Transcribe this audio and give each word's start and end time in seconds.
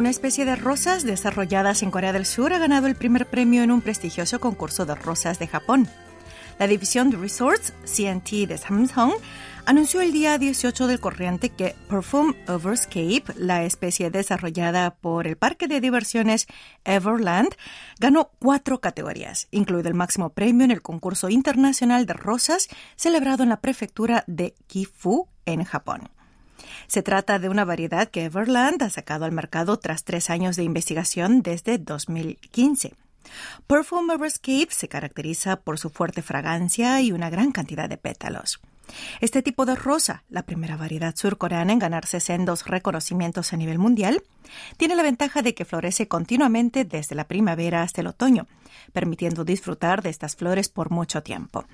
Una 0.00 0.08
especie 0.08 0.46
de 0.46 0.56
rosas 0.56 1.04
desarrolladas 1.04 1.82
en 1.82 1.90
Corea 1.90 2.14
del 2.14 2.24
Sur 2.24 2.54
ha 2.54 2.58
ganado 2.58 2.86
el 2.86 2.94
primer 2.94 3.28
premio 3.28 3.62
en 3.62 3.70
un 3.70 3.82
prestigioso 3.82 4.40
concurso 4.40 4.86
de 4.86 4.94
rosas 4.94 5.38
de 5.38 5.46
Japón. 5.46 5.90
La 6.58 6.66
división 6.66 7.10
de 7.10 7.18
resorts 7.18 7.74
CNT 7.84 8.48
de 8.48 8.56
Samsung 8.56 9.12
anunció 9.66 10.00
el 10.00 10.12
día 10.12 10.38
18 10.38 10.86
del 10.86 11.00
corriente 11.00 11.50
que 11.50 11.76
Perfume 11.90 12.34
Overscape, 12.48 13.24
la 13.36 13.64
especie 13.64 14.10
desarrollada 14.10 14.94
por 14.94 15.26
el 15.26 15.36
parque 15.36 15.68
de 15.68 15.82
diversiones 15.82 16.46
Everland, 16.86 17.54
ganó 17.98 18.30
cuatro 18.38 18.80
categorías, 18.80 19.48
incluido 19.50 19.90
el 19.90 19.94
máximo 19.94 20.30
premio 20.30 20.64
en 20.64 20.70
el 20.70 20.80
concurso 20.80 21.28
internacional 21.28 22.06
de 22.06 22.14
rosas 22.14 22.68
celebrado 22.96 23.42
en 23.42 23.50
la 23.50 23.60
prefectura 23.60 24.24
de 24.26 24.54
Gifu, 24.66 25.28
en 25.44 25.62
Japón. 25.64 26.08
Se 26.90 27.04
trata 27.04 27.38
de 27.38 27.48
una 27.48 27.64
variedad 27.64 28.08
que 28.08 28.24
Everland 28.24 28.82
ha 28.82 28.90
sacado 28.90 29.24
al 29.24 29.30
mercado 29.30 29.78
tras 29.78 30.02
tres 30.02 30.28
años 30.28 30.56
de 30.56 30.64
investigación 30.64 31.40
desde 31.40 31.78
2015. 31.78 32.94
Perfume 33.68 34.14
Everscape 34.14 34.66
se 34.70 34.88
caracteriza 34.88 35.60
por 35.60 35.78
su 35.78 35.90
fuerte 35.90 36.20
fragancia 36.20 37.00
y 37.00 37.12
una 37.12 37.30
gran 37.30 37.52
cantidad 37.52 37.88
de 37.88 37.96
pétalos. 37.96 38.58
Este 39.20 39.40
tipo 39.40 39.66
de 39.66 39.76
rosa, 39.76 40.24
la 40.30 40.42
primera 40.42 40.76
variedad 40.76 41.14
surcoreana 41.14 41.72
en 41.72 41.78
ganarse 41.78 42.18
sendos 42.18 42.66
reconocimientos 42.66 43.52
a 43.52 43.56
nivel 43.56 43.78
mundial, 43.78 44.24
tiene 44.76 44.96
la 44.96 45.04
ventaja 45.04 45.42
de 45.42 45.54
que 45.54 45.64
florece 45.64 46.08
continuamente 46.08 46.84
desde 46.84 47.14
la 47.14 47.28
primavera 47.28 47.82
hasta 47.82 48.00
el 48.00 48.08
otoño, 48.08 48.48
permitiendo 48.92 49.44
disfrutar 49.44 50.02
de 50.02 50.10
estas 50.10 50.34
flores 50.34 50.68
por 50.68 50.90
mucho 50.90 51.22
tiempo. 51.22 51.66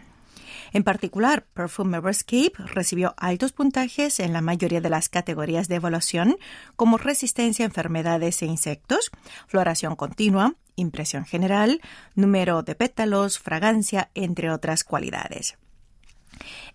En 0.73 0.83
particular, 0.83 1.47
Perfume 1.55 1.99
Everscape 1.99 2.53
recibió 2.75 3.15
altos 3.17 3.53
puntajes 3.53 4.21
en 4.21 4.33
la 4.33 4.41
mayoría 4.41 4.81
de 4.81 4.91
las 4.91 5.09
categorías 5.09 5.69
de 5.69 5.77
evaluación, 5.77 6.37
como 6.77 6.99
resistencia 6.99 7.65
a 7.65 7.69
enfermedades 7.69 8.43
e 8.43 8.47
insectos, 8.47 9.11
floración 9.47 9.97
continua, 9.97 10.55
impresión 10.77 11.25
general, 11.25 11.81
número 12.15 12.63
de 12.63 12.75
pétalos, 12.75 13.39
fragancia, 13.39 14.11
entre 14.15 14.51
otras 14.51 14.85
cualidades. 14.85 15.57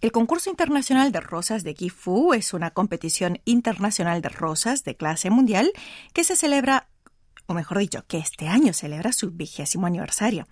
El 0.01 0.11
concurso 0.11 0.49
internacional 0.49 1.11
de 1.11 1.19
rosas 1.19 1.63
de 1.63 1.75
Gifu 1.75 2.33
es 2.33 2.53
una 2.53 2.71
competición 2.71 3.39
internacional 3.45 4.21
de 4.21 4.29
rosas 4.29 4.83
de 4.83 4.95
clase 4.95 5.29
mundial 5.29 5.71
que 6.13 6.23
se 6.23 6.35
celebra, 6.35 6.87
o 7.45 7.53
mejor 7.53 7.77
dicho, 7.77 8.03
que 8.07 8.17
este 8.17 8.47
año 8.47 8.73
celebra 8.73 9.11
su 9.11 9.31
vigésimo 9.31 9.85
aniversario. 9.85 10.47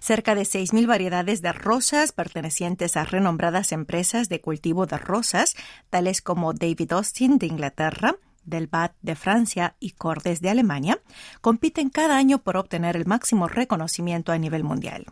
Cerca 0.00 0.34
de 0.34 0.42
6.000 0.42 0.86
variedades 0.86 1.42
de 1.42 1.52
rosas 1.52 2.12
pertenecientes 2.12 2.96
a 2.96 3.04
renombradas 3.04 3.72
empresas 3.72 4.28
de 4.28 4.40
cultivo 4.40 4.86
de 4.86 4.98
rosas, 4.98 5.54
tales 5.90 6.22
como 6.22 6.52
David 6.52 6.92
Austin 6.92 7.38
de 7.38 7.46
Inglaterra, 7.46 8.16
del 8.44 8.66
BAT 8.66 8.92
de 9.02 9.14
Francia 9.14 9.76
y 9.78 9.92
Cordes 9.92 10.40
de 10.40 10.50
Alemania, 10.50 11.00
compiten 11.40 11.90
cada 11.90 12.16
año 12.16 12.38
por 12.38 12.56
obtener 12.56 12.96
el 12.96 13.06
máximo 13.06 13.48
reconocimiento 13.48 14.32
a 14.32 14.38
nivel 14.38 14.64
mundial. 14.64 15.06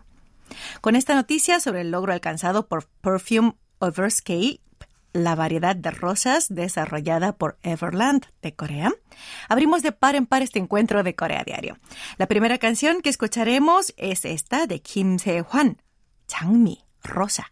Con 0.81 0.97
esta 0.97 1.15
noticia 1.15 1.61
sobre 1.61 1.83
el 1.83 1.91
logro 1.91 2.13
alcanzado 2.13 2.67
por 2.67 2.87
Perfume 3.01 3.55
Overscape, 3.79 4.61
la 5.13 5.35
variedad 5.35 5.77
de 5.77 5.91
rosas 5.91 6.47
desarrollada 6.49 7.33
por 7.33 7.59
Everland 7.63 8.27
de 8.43 8.55
Corea, 8.55 8.93
abrimos 9.49 9.83
de 9.83 9.93
par 9.93 10.15
en 10.15 10.27
par 10.27 10.43
este 10.43 10.59
encuentro 10.59 11.03
de 11.03 11.15
Corea 11.15 11.45
Diario. 11.45 11.79
La 12.17 12.27
primera 12.27 12.59
canción 12.59 13.01
que 13.03 13.11
escucharemos 13.11 13.93
es 13.97 14.25
esta 14.25 14.67
de 14.67 14.81
Kim 14.81 15.19
Se-hwan, 15.19 15.83
Changmi, 16.27 16.85
Rosa. 17.03 17.51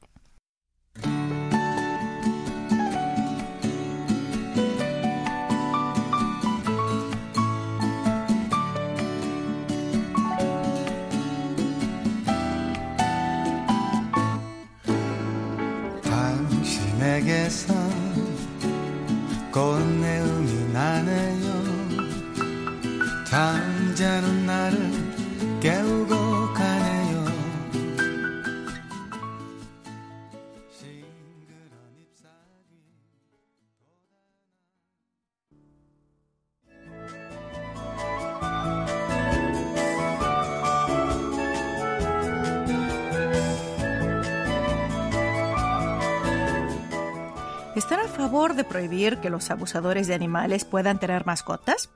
¿Están 47.79 48.01
a 48.01 48.09
favor 48.09 48.57
de 48.57 48.65
prohibir 48.65 49.19
que 49.19 49.31
los 49.31 49.53
abusadores 49.53 50.09
de 50.09 50.15
animales 50.15 50.65
puedan 50.65 50.99
tener 50.99 51.25
mascotas? 51.25 51.91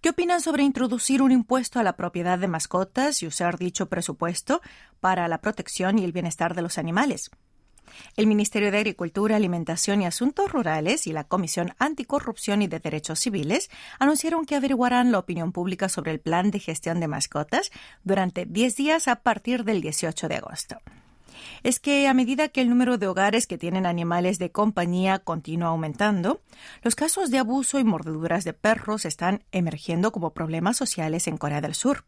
¿Qué 0.00 0.08
opinan 0.08 0.40
sobre 0.40 0.64
introducir 0.64 1.22
un 1.22 1.30
impuesto 1.30 1.78
a 1.78 1.84
la 1.84 1.92
propiedad 1.92 2.40
de 2.40 2.48
mascotas 2.48 3.22
y 3.22 3.28
usar 3.28 3.56
dicho 3.56 3.88
presupuesto 3.88 4.60
para 4.98 5.28
la 5.28 5.40
protección 5.40 6.00
y 6.00 6.04
el 6.04 6.10
bienestar 6.10 6.56
de 6.56 6.62
los 6.62 6.76
animales? 6.76 7.30
El 8.16 8.26
Ministerio 8.26 8.72
de 8.72 8.78
Agricultura, 8.78 9.36
Alimentación 9.36 10.02
y 10.02 10.06
Asuntos 10.06 10.50
Rurales 10.50 11.06
y 11.06 11.12
la 11.12 11.22
Comisión 11.22 11.72
Anticorrupción 11.78 12.60
y 12.60 12.66
de 12.66 12.80
Derechos 12.80 13.20
Civiles 13.20 13.70
anunciaron 14.00 14.44
que 14.44 14.56
averiguarán 14.56 15.12
la 15.12 15.20
opinión 15.20 15.52
pública 15.52 15.88
sobre 15.88 16.10
el 16.10 16.18
plan 16.18 16.50
de 16.50 16.58
gestión 16.58 16.98
de 16.98 17.06
mascotas 17.06 17.70
durante 18.02 18.44
10 18.44 18.74
días 18.74 19.06
a 19.06 19.22
partir 19.22 19.62
del 19.62 19.82
18 19.82 20.26
de 20.26 20.34
agosto 20.34 20.78
es 21.62 21.80
que 21.80 22.08
a 22.08 22.14
medida 22.14 22.48
que 22.48 22.60
el 22.60 22.68
número 22.68 22.98
de 22.98 23.06
hogares 23.06 23.46
que 23.46 23.58
tienen 23.58 23.86
animales 23.86 24.38
de 24.38 24.50
compañía 24.50 25.18
continúa 25.18 25.68
aumentando, 25.68 26.42
los 26.82 26.94
casos 26.94 27.30
de 27.30 27.38
abuso 27.38 27.78
y 27.78 27.84
mordeduras 27.84 28.44
de 28.44 28.52
perros 28.52 29.04
están 29.04 29.44
emergiendo 29.52 30.12
como 30.12 30.34
problemas 30.34 30.76
sociales 30.76 31.26
en 31.26 31.36
Corea 31.36 31.60
del 31.60 31.74
Sur. 31.74 32.04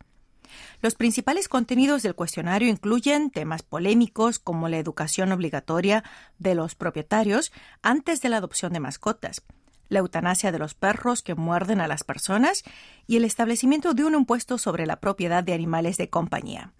Los 0.80 0.94
principales 0.94 1.48
contenidos 1.48 2.02
del 2.02 2.14
cuestionario 2.14 2.68
incluyen 2.68 3.30
temas 3.30 3.62
polémicos 3.62 4.38
como 4.38 4.68
la 4.68 4.78
educación 4.78 5.32
obligatoria 5.32 6.04
de 6.38 6.54
los 6.54 6.74
propietarios 6.74 7.52
antes 7.82 8.20
de 8.20 8.28
la 8.28 8.38
adopción 8.38 8.72
de 8.72 8.80
mascotas, 8.80 9.42
la 9.88 10.00
eutanasia 10.00 10.52
de 10.52 10.58
los 10.58 10.74
perros 10.74 11.22
que 11.22 11.34
muerden 11.34 11.80
a 11.80 11.88
las 11.88 12.04
personas 12.04 12.62
y 13.06 13.16
el 13.16 13.24
establecimiento 13.24 13.94
de 13.94 14.04
un 14.04 14.14
impuesto 14.14 14.58
sobre 14.58 14.86
la 14.86 15.00
propiedad 15.00 15.42
de 15.42 15.54
animales 15.54 15.96
de 15.96 16.10
compañía. 16.10 16.72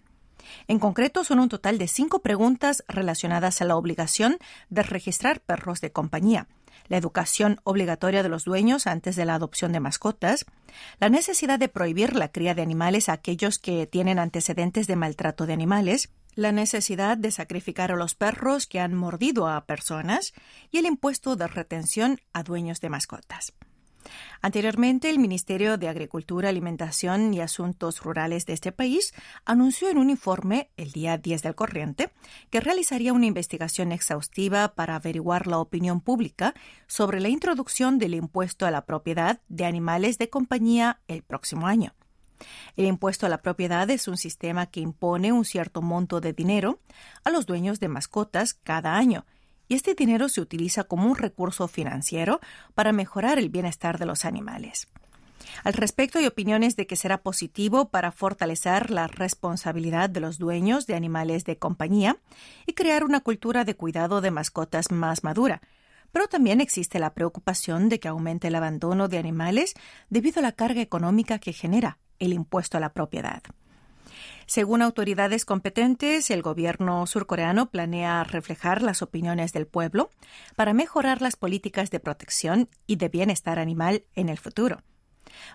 En 0.69 0.79
concreto, 0.79 1.25
son 1.25 1.39
un 1.41 1.49
total 1.49 1.79
de 1.79 1.89
cinco 1.89 2.21
preguntas 2.21 2.85
relacionadas 2.89 3.61
a 3.61 3.65
la 3.65 3.77
obligación 3.77 4.39
de 4.71 4.83
registrar 4.83 5.41
perros 5.41 5.81
de 5.81 5.93
compañía, 5.93 6.49
la 6.89 6.97
educación 6.97 7.61
obligatoria 7.65 8.23
de 8.23 8.29
los 8.29 8.45
dueños 8.45 8.87
antes 8.87 9.17
de 9.17 9.25
la 9.25 9.35
adopción 9.35 9.73
de 9.73 9.81
mascotas, 9.81 10.45
la 11.01 11.09
necesidad 11.09 11.59
de 11.59 11.69
prohibir 11.69 12.15
la 12.15 12.29
cría 12.29 12.55
de 12.55 12.63
animales 12.63 13.09
a 13.09 13.15
aquellos 13.15 13.59
que 13.59 13.87
tienen 13.87 14.19
antecedentes 14.19 14.87
de 14.87 14.97
maltrato 14.97 15.47
de 15.47 15.53
animales, 15.53 16.11
la 16.35 16.53
necesidad 16.53 17.17
de 17.17 17.31
sacrificar 17.31 17.93
a 17.93 17.97
los 17.97 18.15
perros 18.15 18.67
que 18.67 18.81
han 18.81 18.95
mordido 18.95 19.49
a 19.49 19.65
personas 19.67 20.35
y 20.71 20.79
el 20.79 20.87
impuesto 20.87 21.37
de 21.37 21.47
retención 21.47 22.21
a 22.33 22.43
dueños 22.43 22.81
de 22.81 22.91
mascotas. 22.91 23.55
Anteriormente, 24.43 25.11
el 25.11 25.19
Ministerio 25.19 25.79
de 25.79 25.89
Agricultura, 25.89 26.49
Alimentación 26.49 27.33
y 27.33 27.41
Asuntos 27.41 28.03
Rurales 28.03 28.47
de 28.47 28.53
este 28.53 28.73
país 28.73 29.15
anunció 29.45 29.89
en 29.89 29.99
un 29.99 30.11
informe 30.11 30.71
el 30.77 30.93
día 30.93 31.19
10 31.19 31.43
del 31.43 31.55
corriente 31.55 32.13
que 32.51 32.61
realizaría 32.61 33.13
una 33.13 33.27
investigación 33.27 33.93
exhaustiva 33.93 34.75
para 34.75 34.97
averiguar 34.97 35.47
la 35.47 35.59
opinión 35.59 36.01
pública 36.01 36.55
sobre 36.87 37.21
la 37.21 37.29
introducción 37.29 37.99
del 37.99 38.15
impuesto 38.15 38.67
a 38.67 38.71
la 38.71 38.85
propiedad 38.85 39.41
de 39.49 39.65
animales 39.65 40.19
de 40.19 40.31
compañía 40.31 41.01
el 41.09 41.23
próximo 41.23 41.67
año. 41.67 41.95
El 42.77 42.87
impuesto 42.87 43.27
a 43.27 43.29
la 43.29 43.43
propiedad 43.43 43.89
es 43.91 44.09
un 44.09 44.17
sistema 44.17 44.67
que 44.67 44.81
impone 44.81 45.33
un 45.33 45.45
cierto 45.45 45.83
monto 45.83 46.21
de 46.21 46.33
dinero 46.33 46.81
a 47.23 47.31
los 47.31 47.47
dueños 47.47 47.81
de 47.81 47.89
mascotas 47.89 48.55
cada 48.55 48.97
año 48.97 49.25
y 49.69 49.75
este 49.75 49.95
dinero 49.95 50.29
se 50.29 50.41
utiliza 50.41 50.85
como 50.85 51.11
un 51.11 51.17
recurso 51.17 51.69
financiero 51.69 52.41
para 52.75 52.93
mejorar 52.93 53.39
el 53.39 53.49
bienestar 53.49 53.99
de 53.99 54.07
los 54.07 54.25
animales. 54.25 54.89
Al 55.63 55.75
respecto, 55.75 56.19
hay 56.19 56.27
opiniones 56.27 56.77
de 56.77 56.87
que 56.87 56.97
será 56.97 57.19
positivo 57.19 57.89
para 57.89 58.13
fortalecer 58.13 58.91
la 58.91 59.07
responsabilidad 59.07 60.11
de 60.11 60.21
los 60.21 60.39
dueños 60.39 60.87
de 60.87 60.95
animales 60.95 61.45
de 61.45 61.59
compañía 61.59 62.17
y 62.67 62.73
crear 62.73 63.05
una 63.05 63.21
cultura 63.21 63.65
de 63.65 63.77
cuidado 63.77 64.21
de 64.21 64.31
mascotas 64.31 64.91
más 64.91 65.25
madura. 65.25 65.61
Pero 66.13 66.29
también 66.29 66.61
existe 66.61 66.99
la 66.99 67.15
preocupación 67.15 67.89
de 67.89 67.99
que 68.01 68.09
aumente 68.09 68.49
el 68.49 68.55
abandono 68.55 69.09
de 69.09 69.19
animales 69.19 69.75
debido 70.11 70.41
a 70.41 70.43
la 70.43 70.53
carga 70.53 70.81
económica 70.81 71.39
que 71.39 71.53
genera 71.53 71.99
el 72.19 72.33
impuesto 72.33 72.77
a 72.77 72.81
la 72.81 72.93
propiedad. 72.93 73.43
Según 74.47 74.83
autoridades 74.83 75.45
competentes, 75.45 76.31
el 76.31 76.43
gobierno 76.43 77.07
surcoreano 77.07 77.71
planea 77.71 78.25
reflejar 78.25 78.83
las 78.83 79.03
opiniones 79.03 79.53
del 79.53 79.67
pueblo 79.67 80.11
para 80.57 80.75
mejorar 80.75 81.23
las 81.23 81.37
políticas 81.37 81.91
de 81.91 82.01
protección 82.01 82.69
y 82.87 82.97
de 82.97 83.09
bienestar 83.09 83.59
animal 83.59 84.05
en 84.15 84.29
el 84.29 84.39
futuro. 84.39 84.83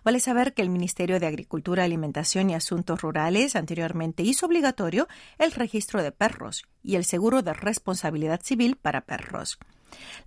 Vale 0.03 0.19
saber 0.19 0.53
que 0.53 0.61
el 0.61 0.69
Ministerio 0.69 1.19
de 1.19 1.27
Agricultura, 1.27 1.83
Alimentación 1.83 2.49
y 2.49 2.55
Asuntos 2.55 3.01
Rurales 3.01 3.55
anteriormente 3.55 4.23
hizo 4.23 4.45
obligatorio 4.45 5.07
el 5.37 5.51
registro 5.51 6.03
de 6.03 6.11
perros 6.11 6.65
y 6.83 6.95
el 6.95 7.05
seguro 7.05 7.41
de 7.41 7.53
responsabilidad 7.53 8.41
civil 8.41 8.75
para 8.75 9.01
perros. 9.01 9.59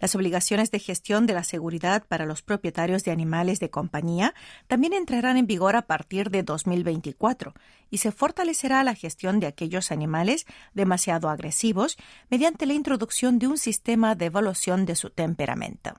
Las 0.01 0.15
obligaciones 0.15 0.71
de 0.71 0.79
gestión 0.79 1.27
de 1.27 1.35
la 1.35 1.45
seguridad 1.45 2.05
para 2.07 2.27
los 2.27 2.43
propietarios 2.43 3.05
de 3.05 3.11
animales 3.11 3.61
de 3.61 3.71
compañía 3.71 4.35
también 4.67 4.93
entrarán 4.93 5.37
en 5.37 5.47
vigor 5.47 5.77
a 5.77 5.83
partir 5.83 6.31
de 6.31 6.43
2024 6.43 7.55
y 7.91 7.99
se 7.99 8.13
fortalecerá 8.13 8.83
la 8.85 8.95
gestión 8.95 9.41
de 9.41 9.47
aquellos 9.47 9.93
animales 9.93 10.47
demasiado 10.75 11.29
agresivos 11.29 11.97
mediante 12.31 12.67
la 12.67 12.75
introducción 12.75 13.39
de 13.39 13.49
un 13.49 13.59
sistema 13.59 14.15
de 14.15 14.27
evaluación 14.27 14.87
de 14.87 14.97
su 14.97 15.11
temperamento. 15.11 15.95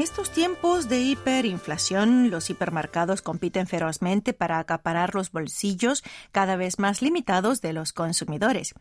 En 0.00 0.04
estos 0.04 0.30
tiempos 0.30 0.88
de 0.88 1.02
hiperinflación, 1.02 2.30
los 2.30 2.48
hipermercados 2.48 3.20
compiten 3.20 3.66
ferozmente 3.66 4.32
para 4.32 4.58
acaparar 4.58 5.14
los 5.14 5.30
bolsillos 5.30 6.02
cada 6.32 6.56
vez 6.56 6.78
más 6.78 7.02
limitados 7.02 7.60
de 7.60 7.74
los 7.74 7.92
consumidores. 7.92 8.72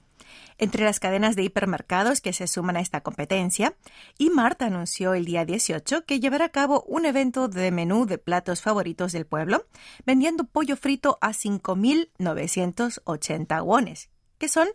Entre 0.57 0.85
las 0.85 1.01
cadenas 1.01 1.35
de 1.35 1.43
hipermercados 1.43 2.21
que 2.21 2.31
se 2.31 2.47
suman 2.47 2.77
a 2.77 2.79
esta 2.79 3.01
competencia, 3.01 3.75
Imart 4.17 4.61
anunció 4.61 5.13
el 5.13 5.25
día 5.25 5.43
18 5.43 6.05
que 6.05 6.21
llevará 6.21 6.45
a 6.45 6.53
cabo 6.53 6.85
un 6.87 7.05
evento 7.05 7.49
de 7.49 7.69
menú 7.71 8.05
de 8.05 8.17
platos 8.17 8.61
favoritos 8.61 9.11
del 9.11 9.25
pueblo, 9.25 9.65
vendiendo 10.05 10.45
pollo 10.45 10.77
frito 10.77 11.17
a 11.19 11.31
5.980 11.31 13.61
wones, 13.61 14.09
que 14.37 14.47
son 14.47 14.69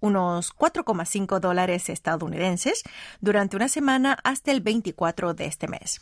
unos 0.00 0.54
4,5 0.54 1.40
dólares 1.40 1.88
estadounidenses 1.88 2.82
durante 3.20 3.56
una 3.56 3.68
semana 3.68 4.18
hasta 4.24 4.52
el 4.52 4.60
24 4.60 5.34
de 5.34 5.46
este 5.46 5.68
mes. 5.68 6.00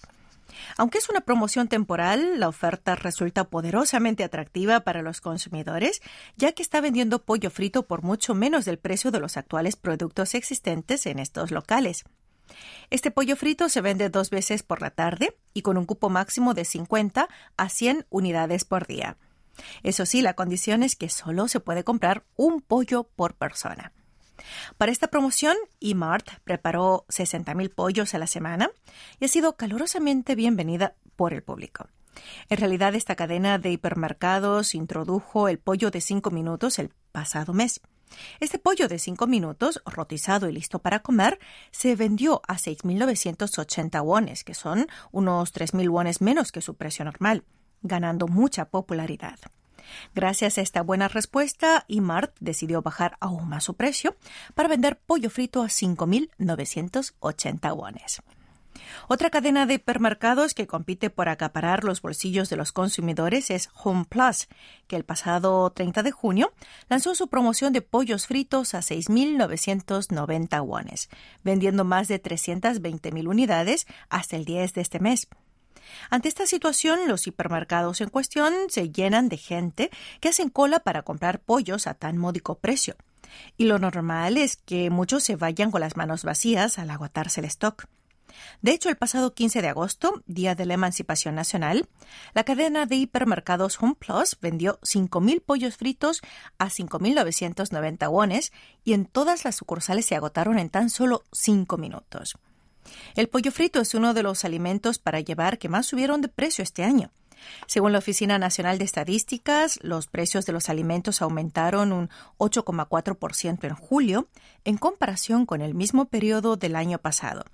Aunque 0.76 0.98
es 0.98 1.08
una 1.08 1.20
promoción 1.20 1.68
temporal, 1.68 2.38
la 2.38 2.48
oferta 2.48 2.94
resulta 2.94 3.44
poderosamente 3.44 4.24
atractiva 4.24 4.80
para 4.80 5.02
los 5.02 5.20
consumidores, 5.20 6.00
ya 6.36 6.52
que 6.52 6.62
está 6.62 6.80
vendiendo 6.80 7.22
pollo 7.22 7.50
frito 7.50 7.86
por 7.86 8.02
mucho 8.02 8.34
menos 8.34 8.64
del 8.64 8.78
precio 8.78 9.10
de 9.10 9.20
los 9.20 9.36
actuales 9.36 9.76
productos 9.76 10.34
existentes 10.34 11.06
en 11.06 11.18
estos 11.18 11.50
locales. 11.50 12.04
Este 12.90 13.10
pollo 13.10 13.36
frito 13.36 13.68
se 13.68 13.80
vende 13.80 14.10
dos 14.10 14.30
veces 14.30 14.62
por 14.62 14.82
la 14.82 14.90
tarde 14.90 15.36
y 15.54 15.62
con 15.62 15.76
un 15.76 15.86
cupo 15.86 16.10
máximo 16.10 16.54
de 16.54 16.64
50 16.64 17.28
a 17.56 17.68
100 17.68 18.06
unidades 18.10 18.64
por 18.64 18.86
día. 18.86 19.16
Eso 19.82 20.06
sí, 20.06 20.22
la 20.22 20.34
condición 20.34 20.82
es 20.82 20.96
que 20.96 21.08
solo 21.08 21.48
se 21.48 21.60
puede 21.60 21.84
comprar 21.84 22.24
un 22.36 22.60
pollo 22.60 23.04
por 23.04 23.34
persona. 23.34 23.92
Para 24.78 24.92
esta 24.92 25.08
promoción, 25.08 25.56
eMart 25.80 26.28
preparó 26.44 27.04
60.000 27.08 27.72
pollos 27.74 28.14
a 28.14 28.18
la 28.18 28.26
semana 28.26 28.70
y 29.20 29.26
ha 29.26 29.28
sido 29.28 29.56
calurosamente 29.56 30.34
bienvenida 30.34 30.94
por 31.16 31.32
el 31.32 31.42
público. 31.42 31.88
En 32.48 32.58
realidad, 32.58 32.94
esta 32.94 33.16
cadena 33.16 33.58
de 33.58 33.72
hipermercados 33.72 34.74
introdujo 34.74 35.48
el 35.48 35.58
pollo 35.58 35.90
de 35.90 36.00
5 36.00 36.30
minutos 36.30 36.78
el 36.78 36.90
pasado 37.12 37.52
mes. 37.52 37.80
Este 38.38 38.58
pollo 38.58 38.86
de 38.86 38.98
5 38.98 39.26
minutos, 39.26 39.82
rotizado 39.84 40.48
y 40.48 40.52
listo 40.52 40.78
para 40.78 41.00
comer, 41.00 41.40
se 41.72 41.96
vendió 41.96 42.42
a 42.46 42.54
6.980 42.54 44.04
wones, 44.04 44.44
que 44.44 44.54
son 44.54 44.86
unos 45.10 45.52
3.000 45.52 45.90
wones 45.90 46.20
menos 46.20 46.52
que 46.52 46.60
su 46.60 46.76
precio 46.76 47.04
normal 47.04 47.44
ganando 47.84 48.26
mucha 48.26 48.64
popularidad. 48.64 49.38
Gracias 50.14 50.58
a 50.58 50.62
esta 50.62 50.82
buena 50.82 51.06
respuesta, 51.06 51.84
Imart 51.86 52.34
decidió 52.40 52.82
bajar 52.82 53.16
aún 53.20 53.48
más 53.48 53.62
su 53.64 53.74
precio 53.74 54.16
para 54.54 54.68
vender 54.68 54.98
pollo 54.98 55.30
frito 55.30 55.62
a 55.62 55.66
5.980 55.66 57.76
wones. 57.76 58.22
Otra 59.08 59.30
cadena 59.30 59.66
de 59.66 59.74
hipermercados 59.74 60.54
que 60.54 60.66
compite 60.66 61.10
por 61.10 61.28
acaparar 61.28 61.84
los 61.84 62.00
bolsillos 62.00 62.48
de 62.48 62.56
los 62.56 62.72
consumidores 62.72 63.50
es 63.50 63.70
Home 63.82 64.04
Plus, 64.08 64.48
que 64.86 64.96
el 64.96 65.04
pasado 65.04 65.70
30 65.70 66.02
de 66.02 66.10
junio 66.10 66.52
lanzó 66.88 67.14
su 67.14 67.28
promoción 67.28 67.72
de 67.72 67.82
pollos 67.82 68.26
fritos 68.26 68.74
a 68.74 68.78
6.990 68.78 70.64
wones, 70.64 71.08
vendiendo 71.42 71.84
más 71.84 72.08
de 72.08 72.22
320.000 72.22 73.28
unidades 73.28 73.86
hasta 74.08 74.36
el 74.36 74.44
10 74.44 74.74
de 74.74 74.80
este 74.80 75.00
mes. 75.00 75.28
Ante 76.10 76.28
esta 76.28 76.46
situación, 76.46 77.08
los 77.08 77.26
hipermercados 77.26 78.00
en 78.00 78.10
cuestión 78.10 78.52
se 78.68 78.90
llenan 78.90 79.28
de 79.28 79.36
gente 79.36 79.90
que 80.20 80.28
hacen 80.28 80.50
cola 80.50 80.80
para 80.80 81.02
comprar 81.02 81.40
pollos 81.40 81.86
a 81.86 81.94
tan 81.94 82.16
módico 82.18 82.56
precio. 82.56 82.96
Y 83.56 83.64
lo 83.64 83.78
normal 83.78 84.36
es 84.36 84.56
que 84.56 84.90
muchos 84.90 85.24
se 85.24 85.36
vayan 85.36 85.70
con 85.70 85.80
las 85.80 85.96
manos 85.96 86.24
vacías 86.24 86.78
al 86.78 86.90
agotarse 86.90 87.40
el 87.40 87.46
stock. 87.46 87.86
De 88.62 88.72
hecho, 88.72 88.88
el 88.88 88.96
pasado 88.96 89.34
15 89.34 89.62
de 89.62 89.68
agosto, 89.68 90.22
día 90.26 90.54
de 90.54 90.66
la 90.66 90.74
Emancipación 90.74 91.34
Nacional, 91.34 91.88
la 92.34 92.44
cadena 92.44 92.86
de 92.86 92.96
hipermercados 92.96 93.80
Home 93.80 93.94
Plus 93.98 94.36
vendió 94.40 94.78
5.000 94.80 95.42
pollos 95.42 95.76
fritos 95.76 96.20
a 96.58 96.66
5.990 96.66 98.10
wones 98.10 98.52
y 98.82 98.94
en 98.94 99.06
todas 99.06 99.44
las 99.44 99.56
sucursales 99.56 100.06
se 100.06 100.16
agotaron 100.16 100.58
en 100.58 100.70
tan 100.70 100.90
solo 100.90 101.24
5 101.32 101.76
minutos. 101.76 102.36
El 103.14 103.28
pollo 103.28 103.52
frito 103.52 103.80
es 103.80 103.94
uno 103.94 104.14
de 104.14 104.22
los 104.22 104.44
alimentos 104.44 104.98
para 104.98 105.20
llevar 105.20 105.58
que 105.58 105.68
más 105.68 105.86
subieron 105.86 106.20
de 106.20 106.28
precio 106.28 106.62
este 106.62 106.84
año. 106.84 107.10
Según 107.66 107.92
la 107.92 107.98
Oficina 107.98 108.38
Nacional 108.38 108.78
de 108.78 108.84
Estadísticas, 108.84 109.78
los 109.82 110.06
precios 110.06 110.46
de 110.46 110.52
los 110.52 110.68
alimentos 110.68 111.22
aumentaron 111.22 111.92
un 111.92 112.08
8,4% 112.38 113.64
en 113.64 113.74
julio 113.74 114.28
en 114.64 114.78
comparación 114.78 115.46
con 115.46 115.60
el 115.60 115.74
mismo 115.74 116.06
periodo 116.06 116.56
del 116.56 116.76
año 116.76 116.98
pasado. 116.98 117.44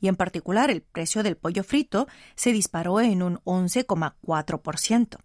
Y 0.00 0.08
en 0.08 0.16
particular, 0.16 0.70
el 0.70 0.82
precio 0.82 1.22
del 1.22 1.36
pollo 1.36 1.64
frito 1.64 2.06
se 2.34 2.52
disparó 2.52 3.00
en 3.00 3.22
un 3.22 3.38
11,4%. 3.44 5.18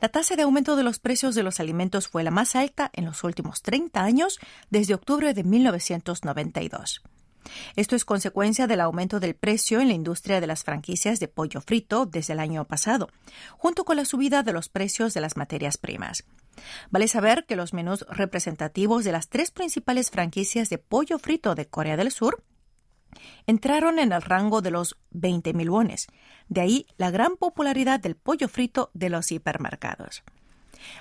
La 0.00 0.08
tasa 0.08 0.36
de 0.36 0.42
aumento 0.42 0.76
de 0.76 0.82
los 0.82 0.98
precios 0.98 1.34
de 1.34 1.42
los 1.42 1.58
alimentos 1.58 2.08
fue 2.08 2.22
la 2.22 2.30
más 2.30 2.54
alta 2.54 2.90
en 2.92 3.06
los 3.06 3.24
últimos 3.24 3.62
30 3.62 4.02
años 4.02 4.38
desde 4.68 4.94
octubre 4.94 5.32
de 5.32 5.44
1992. 5.44 7.02
Esto 7.76 7.96
es 7.96 8.04
consecuencia 8.04 8.66
del 8.66 8.80
aumento 8.80 9.20
del 9.20 9.34
precio 9.34 9.80
en 9.80 9.88
la 9.88 9.94
industria 9.94 10.40
de 10.40 10.46
las 10.46 10.64
franquicias 10.64 11.20
de 11.20 11.28
pollo 11.28 11.60
frito 11.60 12.06
desde 12.06 12.34
el 12.34 12.40
año 12.40 12.64
pasado, 12.66 13.08
junto 13.56 13.84
con 13.84 13.96
la 13.96 14.04
subida 14.04 14.42
de 14.42 14.52
los 14.52 14.68
precios 14.68 15.14
de 15.14 15.20
las 15.20 15.36
materias 15.36 15.78
primas. 15.78 16.24
Vale 16.90 17.08
saber 17.08 17.46
que 17.46 17.56
los 17.56 17.72
menús 17.72 18.04
representativos 18.08 19.04
de 19.04 19.12
las 19.12 19.28
tres 19.28 19.50
principales 19.50 20.10
franquicias 20.10 20.68
de 20.68 20.78
pollo 20.78 21.18
frito 21.18 21.54
de 21.54 21.66
Corea 21.66 21.96
del 21.96 22.10
Sur 22.10 22.42
entraron 23.46 23.98
en 23.98 24.12
el 24.12 24.22
rango 24.22 24.62
de 24.62 24.70
los 24.70 24.96
20.000 25.12 25.70
wones. 25.70 26.06
De 26.48 26.60
ahí 26.60 26.86
la 26.96 27.10
gran 27.10 27.36
popularidad 27.36 28.00
del 28.00 28.16
pollo 28.16 28.48
frito 28.48 28.90
de 28.94 29.10
los 29.10 29.32
hipermercados. 29.32 30.22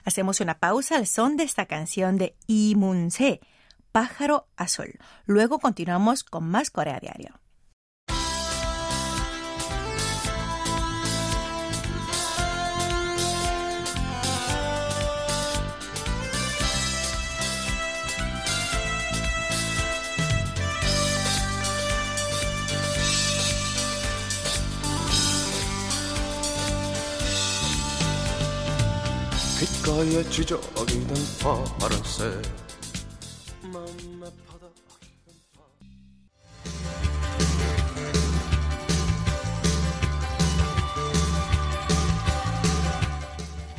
Hacemos 0.04 0.40
una 0.40 0.60
pausa 0.60 0.98
al 0.98 1.08
son 1.08 1.38
de 1.38 1.44
esta 1.44 1.66
canción 1.66 2.18
de 2.18 2.36
Imunse, 2.48 3.40
Pájaro 4.00 4.48
Azul. 4.56 4.98
Luego 5.26 5.60
continuamos 5.60 6.24
con 6.24 6.46
más 6.46 6.72
Corea 6.72 7.00
Diario. 7.02 7.42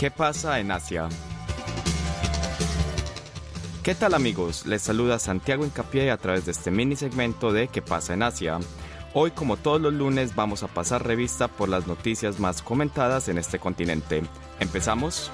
¿Qué 0.00 0.10
pasa 0.10 0.60
en 0.60 0.70
Asia? 0.70 1.10
¿Qué 3.82 3.94
tal 3.94 4.14
amigos? 4.14 4.64
Les 4.64 4.80
saluda 4.80 5.18
Santiago 5.18 5.62
Incapié 5.62 6.10
a 6.10 6.16
través 6.16 6.46
de 6.46 6.52
este 6.52 6.70
mini 6.70 6.96
segmento 6.96 7.52
de 7.52 7.68
¿Qué 7.68 7.82
pasa 7.82 8.14
en 8.14 8.22
Asia? 8.22 8.60
Hoy, 9.12 9.32
como 9.32 9.58
todos 9.58 9.78
los 9.78 9.92
lunes, 9.92 10.34
vamos 10.34 10.62
a 10.62 10.68
pasar 10.68 11.06
revista 11.06 11.48
por 11.48 11.68
las 11.68 11.86
noticias 11.86 12.40
más 12.40 12.62
comentadas 12.62 13.28
en 13.28 13.36
este 13.36 13.58
continente. 13.58 14.22
¿Empezamos? 14.58 15.30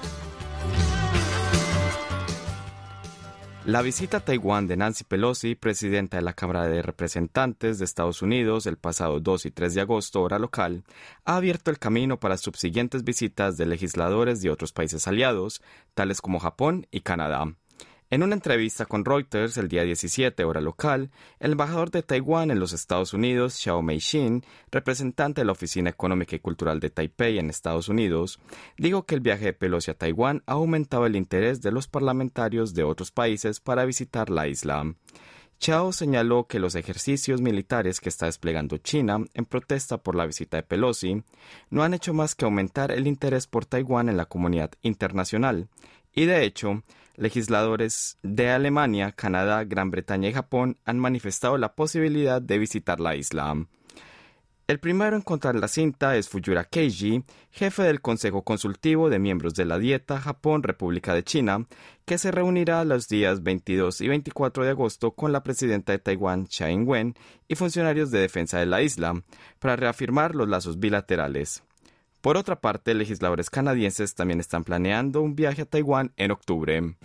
La 3.67 3.81
visita 3.81 4.17
a 4.17 4.19
Taiwán 4.21 4.65
de 4.65 4.77
Nancy 4.77 5.03
Pelosi, 5.03 5.55
presidenta 5.55 6.15
de 6.15 6.23
la 6.23 6.31
Cámara 6.31 6.69
de 6.69 6.81
Representantes 6.81 7.77
de 7.77 7.83
Estados 7.83 8.21
Unidos 8.21 8.65
el 8.65 8.77
pasado 8.77 9.19
2 9.19 9.45
y 9.47 9.51
3 9.51 9.73
de 9.73 9.81
agosto, 9.81 10.21
hora 10.21 10.39
local, 10.39 10.85
ha 11.25 11.35
abierto 11.35 11.69
el 11.69 11.77
camino 11.77 12.17
para 12.17 12.37
subsiguientes 12.37 13.03
visitas 13.03 13.57
de 13.57 13.65
legisladores 13.65 14.41
de 14.41 14.51
otros 14.51 14.71
países 14.71 15.05
aliados, 15.05 15.61
tales 15.95 16.21
como 16.21 16.39
Japón 16.39 16.87
y 16.91 17.01
Canadá. 17.01 17.57
En 18.09 18.23
una 18.23 18.35
entrevista 18.35 18.85
con 18.85 19.03
Reuters 19.03 19.57
el 19.57 19.67
día 19.67 19.83
17 19.83 20.45
hora 20.45 20.61
local, 20.61 21.11
el 21.41 21.51
embajador 21.51 21.91
de 21.91 22.03
Taiwán 22.03 22.51
en 22.51 22.59
los 22.59 22.71
Estados 22.71 23.13
Unidos, 23.13 23.55
Xiao 23.55 23.81
Mei-shin, 23.81 24.45
representante 24.71 25.41
de 25.41 25.45
la 25.45 25.51
Oficina 25.51 25.89
Económica 25.89 26.33
y 26.33 26.39
Cultural 26.39 26.79
de 26.79 26.89
Taipei 26.89 27.37
en 27.37 27.49
Estados 27.49 27.89
Unidos, 27.89 28.39
dijo 28.77 29.05
que 29.05 29.15
el 29.15 29.19
viaje 29.19 29.45
de 29.45 29.53
Pelosi 29.53 29.91
a 29.91 29.97
Taiwán 29.97 30.41
ha 30.45 30.53
aumentado 30.53 31.05
el 31.05 31.17
interés 31.17 31.61
de 31.61 31.73
los 31.73 31.89
parlamentarios 31.89 32.73
de 32.73 32.83
otros 32.83 33.11
países 33.11 33.59
para 33.59 33.83
visitar 33.83 34.29
la 34.29 34.47
isla. 34.47 34.85
Chao 35.59 35.91
señaló 35.91 36.45
que 36.45 36.59
los 36.59 36.75
ejercicios 36.75 37.41
militares 37.41 37.99
que 37.99 38.09
está 38.09 38.27
desplegando 38.27 38.77
China 38.77 39.25
en 39.33 39.45
protesta 39.45 39.97
por 39.97 40.15
la 40.15 40.27
visita 40.27 40.55
de 40.55 40.63
Pelosi 40.63 41.23
no 41.71 41.83
han 41.83 41.95
hecho 41.95 42.13
más 42.13 42.35
que 42.35 42.45
aumentar 42.45 42.91
el 42.91 43.07
interés 43.07 43.47
por 43.47 43.65
Taiwán 43.65 44.07
en 44.07 44.17
la 44.17 44.27
comunidad 44.27 44.71
internacional, 44.83 45.67
y 46.17 46.25
de 46.25 46.45
hecho, 46.45 46.81
legisladores 47.15 48.17
de 48.23 48.49
Alemania, 48.49 49.11
Canadá, 49.11 49.63
Gran 49.65 49.91
Bretaña 49.91 50.29
y 50.29 50.33
Japón 50.33 50.79
han 50.83 50.97
manifestado 50.97 51.59
la 51.59 51.75
posibilidad 51.75 52.41
de 52.41 52.57
visitar 52.57 52.99
la 52.99 53.15
isla. 53.15 53.55
El 54.65 54.79
primero 54.79 55.15
en 55.15 55.21
contar 55.21 55.53
la 55.53 55.67
cinta 55.67 56.17
es 56.17 56.27
Fujura 56.27 56.63
Keiji, 56.63 57.23
jefe 57.51 57.83
del 57.83 58.01
Consejo 58.01 58.41
Consultivo 58.41 59.11
de 59.11 59.19
Miembros 59.19 59.53
de 59.53 59.65
la 59.65 59.77
Dieta 59.77 60.19
Japón-República 60.19 61.13
de 61.13 61.23
China, 61.23 61.67
que 62.03 62.17
se 62.17 62.31
reunirá 62.31 62.83
los 62.83 63.07
días 63.07 63.43
22 63.43 64.01
y 64.01 64.07
24 64.07 64.63
de 64.63 64.71
agosto 64.71 65.11
con 65.11 65.31
la 65.31 65.43
presidenta 65.43 65.91
de 65.91 65.99
Taiwán, 65.99 66.47
Tsai 66.47 66.73
Ing-wen, 66.73 67.13
y 67.47 67.53
funcionarios 67.53 68.09
de 68.09 68.21
defensa 68.21 68.57
de 68.57 68.65
la 68.65 68.81
isla, 68.81 69.21
para 69.59 69.75
reafirmar 69.75 70.33
los 70.33 70.49
lazos 70.49 70.79
bilaterales. 70.79 71.61
Por 72.21 72.35
otra 72.35 72.59
parte, 72.59 72.93
legisladores 72.93 73.49
canadienses 73.49 74.15
también 74.15 74.39
están 74.39 74.63
planeando 74.63 75.21
un 75.21 75.35
viaje 75.35 75.61
a 75.61 75.65
Taiwán 75.65 76.13
en 76.17 76.31
octubre. 76.31 76.95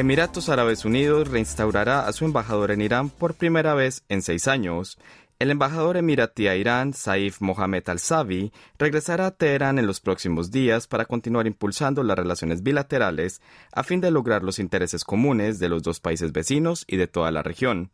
Emiratos 0.00 0.48
Árabes 0.48 0.86
Unidos 0.86 1.28
reinstaurará 1.28 2.06
a 2.06 2.12
su 2.14 2.24
embajador 2.24 2.70
en 2.70 2.80
Irán 2.80 3.10
por 3.10 3.34
primera 3.34 3.74
vez 3.74 4.02
en 4.08 4.22
seis 4.22 4.48
años. 4.48 4.96
El 5.40 5.50
embajador 5.50 5.96
emiratí 5.96 6.48
a 6.48 6.54
Irán, 6.54 6.92
Saif 6.92 7.40
Mohamed 7.40 7.88
Al-Sabi, 7.88 8.52
regresará 8.78 9.24
a 9.24 9.30
Teherán 9.30 9.78
en 9.78 9.86
los 9.86 9.98
próximos 9.98 10.50
días 10.50 10.86
para 10.86 11.06
continuar 11.06 11.46
impulsando 11.46 12.02
las 12.02 12.18
relaciones 12.18 12.62
bilaterales 12.62 13.40
a 13.72 13.82
fin 13.82 14.02
de 14.02 14.10
lograr 14.10 14.42
los 14.42 14.58
intereses 14.58 15.02
comunes 15.02 15.58
de 15.58 15.70
los 15.70 15.82
dos 15.82 15.98
países 15.98 16.32
vecinos 16.32 16.84
y 16.86 16.98
de 16.98 17.06
toda 17.06 17.30
la 17.30 17.42
región. 17.42 17.90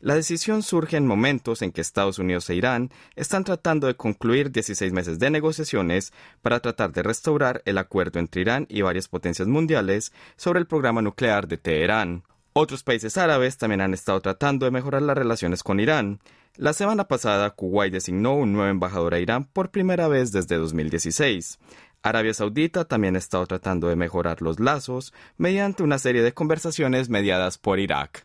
La 0.00 0.14
decisión 0.14 0.62
surge 0.62 0.98
en 0.98 1.06
momentos 1.06 1.62
en 1.62 1.72
que 1.72 1.80
Estados 1.80 2.18
Unidos 2.18 2.50
e 2.50 2.56
Irán 2.56 2.90
están 3.16 3.44
tratando 3.44 3.86
de 3.86 3.96
concluir 3.96 4.52
16 4.52 4.92
meses 4.92 5.18
de 5.18 5.30
negociaciones 5.30 6.12
para 6.42 6.60
tratar 6.60 6.92
de 6.92 7.02
restaurar 7.02 7.62
el 7.64 7.78
acuerdo 7.78 8.18
entre 8.18 8.42
Irán 8.42 8.66
y 8.68 8.82
varias 8.82 9.08
potencias 9.08 9.48
mundiales 9.48 10.12
sobre 10.36 10.60
el 10.60 10.66
programa 10.66 11.00
nuclear 11.00 11.48
de 11.48 11.56
Teherán. 11.56 12.24
Otros 12.52 12.82
países 12.82 13.16
árabes 13.16 13.56
también 13.56 13.80
han 13.80 13.94
estado 13.94 14.20
tratando 14.20 14.66
de 14.66 14.72
mejorar 14.72 15.00
las 15.00 15.16
relaciones 15.16 15.62
con 15.62 15.80
Irán. 15.80 16.20
La 16.56 16.72
semana 16.72 17.06
pasada, 17.06 17.50
Kuwait 17.50 17.92
designó 17.92 18.34
un 18.34 18.52
nuevo 18.52 18.70
embajador 18.70 19.14
a 19.14 19.20
Irán 19.20 19.44
por 19.44 19.70
primera 19.70 20.08
vez 20.08 20.32
desde 20.32 20.56
2016. 20.56 21.58
Arabia 22.02 22.34
Saudita 22.34 22.84
también 22.84 23.14
ha 23.14 23.18
estado 23.18 23.46
tratando 23.46 23.88
de 23.88 23.96
mejorar 23.96 24.42
los 24.42 24.58
lazos 24.58 25.14
mediante 25.36 25.82
una 25.82 25.98
serie 25.98 26.22
de 26.22 26.34
conversaciones 26.34 27.08
mediadas 27.08 27.56
por 27.56 27.78
Irak. 27.78 28.24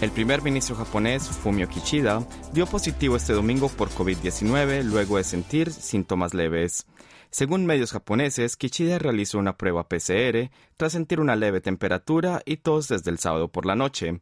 El 0.00 0.10
primer 0.10 0.42
ministro 0.42 0.76
japonés, 0.76 1.26
Fumio 1.26 1.68
Kishida, 1.68 2.24
dio 2.52 2.66
positivo 2.66 3.16
este 3.16 3.32
domingo 3.32 3.68
por 3.68 3.88
COVID-19 3.88 4.84
luego 4.84 5.16
de 5.16 5.24
sentir 5.24 5.72
síntomas 5.72 6.34
leves. 6.34 6.86
Según 7.30 7.66
medios 7.66 7.92
japoneses, 7.92 8.56
Kichida 8.56 8.98
realizó 8.98 9.38
una 9.38 9.58
prueba 9.58 9.88
PCR 9.88 10.50
tras 10.76 10.92
sentir 10.92 11.20
una 11.20 11.36
leve 11.36 11.60
temperatura 11.60 12.40
y 12.46 12.58
tos 12.58 12.88
desde 12.88 13.10
el 13.10 13.18
sábado 13.18 13.48
por 13.48 13.66
la 13.66 13.76
noche. 13.76 14.20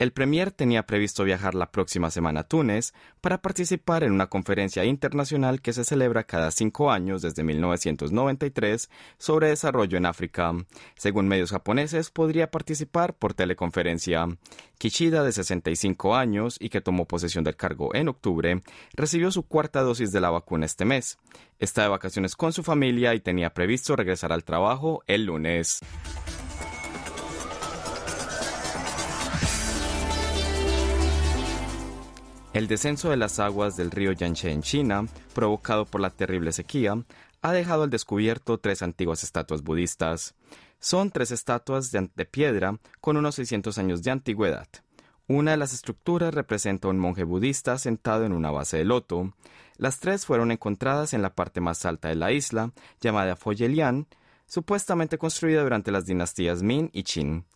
El 0.00 0.12
Premier 0.12 0.50
tenía 0.50 0.86
previsto 0.86 1.24
viajar 1.24 1.54
la 1.54 1.70
próxima 1.70 2.10
semana 2.10 2.40
a 2.40 2.44
Túnez 2.44 2.94
para 3.20 3.42
participar 3.42 4.02
en 4.02 4.12
una 4.12 4.28
conferencia 4.28 4.86
internacional 4.86 5.60
que 5.60 5.74
se 5.74 5.84
celebra 5.84 6.24
cada 6.24 6.50
cinco 6.52 6.90
años 6.90 7.20
desde 7.20 7.44
1993 7.44 8.88
sobre 9.18 9.48
desarrollo 9.48 9.98
en 9.98 10.06
África. 10.06 10.54
Según 10.96 11.28
medios 11.28 11.50
japoneses, 11.50 12.10
podría 12.10 12.50
participar 12.50 13.12
por 13.12 13.34
teleconferencia. 13.34 14.26
Kishida, 14.78 15.22
de 15.22 15.32
65 15.32 16.16
años 16.16 16.56
y 16.58 16.70
que 16.70 16.80
tomó 16.80 17.04
posesión 17.04 17.44
del 17.44 17.56
cargo 17.56 17.94
en 17.94 18.08
octubre, 18.08 18.62
recibió 18.94 19.30
su 19.30 19.42
cuarta 19.42 19.82
dosis 19.82 20.12
de 20.12 20.20
la 20.22 20.30
vacuna 20.30 20.64
este 20.64 20.86
mes. 20.86 21.18
Está 21.58 21.82
de 21.82 21.88
vacaciones 21.88 22.36
con 22.36 22.54
su 22.54 22.62
familia 22.62 23.14
y 23.14 23.20
tenía 23.20 23.52
previsto 23.52 23.96
regresar 23.96 24.32
al 24.32 24.44
trabajo 24.44 25.02
el 25.06 25.26
lunes. 25.26 25.80
El 32.60 32.68
descenso 32.68 33.08
de 33.08 33.16
las 33.16 33.38
aguas 33.38 33.78
del 33.78 33.90
río 33.90 34.12
Yangtze 34.12 34.52
en 34.52 34.60
China, 34.60 35.06
provocado 35.32 35.86
por 35.86 36.02
la 36.02 36.10
terrible 36.10 36.52
sequía, 36.52 37.02
ha 37.40 37.52
dejado 37.52 37.84
al 37.84 37.88
descubierto 37.88 38.58
tres 38.58 38.82
antiguas 38.82 39.24
estatuas 39.24 39.62
budistas. 39.62 40.34
Son 40.78 41.10
tres 41.10 41.30
estatuas 41.30 41.90
de, 41.90 42.26
piedra 42.26 42.78
con 43.00 43.16
unos 43.16 43.36
600 43.36 43.78
años 43.78 44.02
de 44.02 44.10
antigüedad. 44.10 44.68
Una 45.26 45.52
de 45.52 45.56
las 45.56 45.72
estructuras 45.72 46.34
representa 46.34 46.86
a 46.86 46.90
un 46.90 46.98
monje 46.98 47.24
budista 47.24 47.78
sentado 47.78 48.26
en 48.26 48.34
una 48.34 48.50
base 48.50 48.76
de 48.76 48.84
loto. 48.84 49.32
Las 49.78 49.98
tres 49.98 50.26
fueron 50.26 50.50
encontradas 50.50 51.14
en 51.14 51.22
la 51.22 51.34
parte 51.34 51.62
más 51.62 51.86
alta 51.86 52.08
de 52.08 52.16
la 52.16 52.30
isla, 52.30 52.72
llamada 53.00 53.36
Foyelian, 53.36 54.06
supuestamente 54.46 55.16
construida 55.16 55.62
durante 55.62 55.92
las 55.92 56.04
dinastías 56.04 56.62
Min 56.62 56.90
y 56.92 57.04
Qin. 57.04 57.46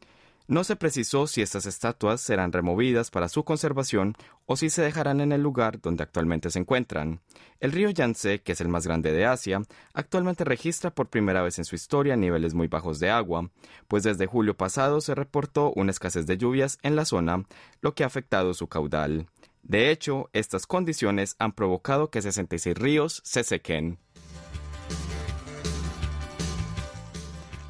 No 0.47 0.63
se 0.63 0.77
precisó 0.77 1.27
si 1.27 1.41
estas 1.41 1.65
estatuas 1.65 2.21
serán 2.21 2.53
removidas 2.53 3.11
para 3.11 3.31
su 3.31 3.45
conservación 3.45 4.15
o 4.45 4.57
si 4.57 4.69
se 4.69 4.83
dejarán 4.83 5.23
en 5.23 5.33
el 5.33 5.41
lugar 5.41 5.81
donde 5.81 6.03
actualmente 6.03 6.51
se 6.51 6.59
encuentran. 6.59 7.23
El 7.61 7.73
río 7.73 7.89
Yangtze, 7.89 8.43
que 8.43 8.53
es 8.53 8.61
el 8.61 8.69
más 8.69 8.87
grande 8.87 9.11
de 9.11 9.25
Asia, 9.25 9.63
actualmente 9.95 10.45
registra 10.45 10.95
por 10.95 11.09
primera 11.09 11.41
vez 11.41 11.59
en 11.59 11.65
su 11.65 11.77
historia 11.77 12.15
niveles 12.17 12.53
muy 12.53 12.69
bajos 12.69 13.01
de 13.01 13.09
agua, 13.09 13.51
pues 13.89 14.03
desde 14.03 14.27
julio 14.27 14.55
pasado 14.55 15.01
se 15.01 15.15
reportó 15.15 15.73
una 15.77 15.93
escasez 15.93 16.27
de 16.27 16.37
lluvias 16.37 16.79
en 16.83 16.95
la 16.95 17.07
zona, 17.07 17.45
lo 17.81 17.95
que 17.95 18.05
ha 18.05 18.07
afectado 18.07 18.53
su 18.53 18.69
caudal. 18.69 19.27
De 19.63 19.91
hecho, 19.91 20.29
estas 20.35 20.67
condiciones 20.67 21.37
han 21.39 21.53
provocado 21.53 22.11
que 22.11 22.21
66 22.21 22.77
ríos 22.77 23.23
se 23.25 23.45
sequen. 23.45 23.99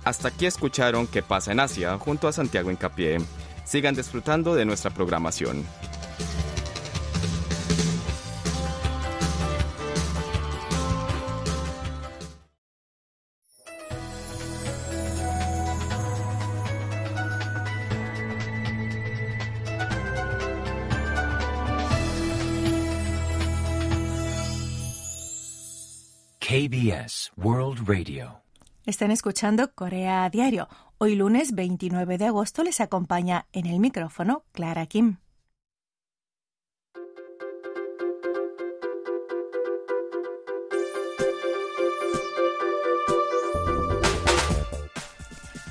Hasta 0.05 0.29
aquí 0.29 0.47
escucharon 0.47 1.07
¿Qué 1.07 1.23
pasa 1.23 1.53
en 1.53 1.61
Asia? 1.61 1.99
junto 1.99 2.29
a 2.29 2.33
Santiago 2.33 2.71
Incapié. 2.71 3.19
Sigan 3.65 3.95
disfrutando 3.95 4.55
de 4.55 4.65
nuestra 4.67 4.91
programación. 4.91 5.65
KBS 26.41 27.33
World 27.37 27.89
Radio 27.89 28.44
están 28.87 29.11
escuchando 29.11 29.75
Corea 29.75 30.25
a 30.25 30.31
Diario. 30.31 30.69
Hoy 30.99 31.17
lunes 31.17 31.55
29 31.55 32.19
de 32.19 32.27
agosto 32.27 32.63
les 32.63 32.81
acompaña 32.81 33.47
en 33.53 33.67
el 33.67 33.81
micrófono 33.81 34.45
Clara 34.53 34.87
Kim. 34.87 35.19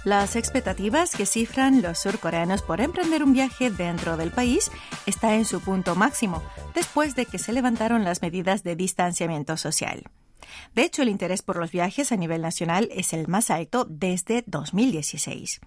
Las 0.04 0.36
expectativas 0.36 1.16
que 1.16 1.26
cifran 1.26 1.82
los 1.82 2.00
surcoreanos 2.00 2.62
por 2.62 2.82
emprender 2.82 3.24
un 3.24 3.32
viaje 3.32 3.72
dentro 3.72 4.18
del 4.18 4.32
país 4.32 4.70
está 5.06 5.36
en 5.36 5.46
su 5.46 5.62
punto 5.62 5.96
máximo, 5.96 6.44
después 6.76 7.16
de 7.16 7.26
que 7.26 7.38
se 7.38 7.54
levantaron 7.54 8.04
las 8.04 8.22
medidas 8.22 8.64
de 8.64 8.76
distanciamiento 8.76 9.56
social. 9.56 10.04
De 10.76 10.84
hecho, 10.84 11.02
el 11.02 11.10
interés 11.10 11.42
por 11.42 11.58
los 11.58 11.72
viajes 11.72 12.12
a 12.12 12.18
nivel 12.18 12.42
nacional 12.42 12.90
es 12.92 13.14
el 13.14 13.28
más 13.28 13.50
alto 13.50 13.86
desde 13.90 14.44
2016. 14.48 15.62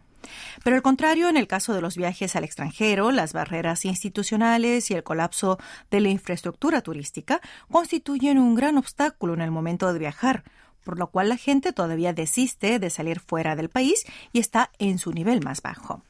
Pero 0.64 0.76
al 0.76 0.82
contrario, 0.82 1.28
en 1.28 1.36
el 1.36 1.46
caso 1.46 1.72
de 1.74 1.80
los 1.80 1.96
viajes 1.96 2.36
al 2.36 2.44
extranjero, 2.44 3.10
las 3.12 3.32
barreras 3.32 3.84
institucionales 3.84 4.90
y 4.90 4.94
el 4.94 5.04
colapso 5.04 5.58
de 5.90 6.00
la 6.00 6.08
infraestructura 6.08 6.80
turística 6.80 7.40
constituyen 7.70 8.38
un 8.38 8.54
gran 8.54 8.78
obstáculo 8.78 9.34
en 9.34 9.40
el 9.40 9.50
momento 9.50 9.92
de 9.92 9.98
viajar, 9.98 10.44
por 10.84 10.98
lo 10.98 11.10
cual 11.10 11.28
la 11.28 11.36
gente 11.36 11.72
todavía 11.72 12.12
desiste 12.12 12.78
de 12.78 12.90
salir 12.90 13.20
fuera 13.20 13.56
del 13.56 13.68
país 13.68 14.04
y 14.32 14.40
está 14.40 14.70
en 14.78 14.98
su 14.98 15.12
nivel 15.12 15.42
más 15.42 15.62
bajo. 15.62 16.02